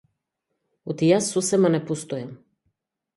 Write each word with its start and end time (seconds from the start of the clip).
Оти 0.93 1.09
јас 1.09 1.27
сосема 1.35 1.71
не 1.75 1.83
постојам. 1.91 2.33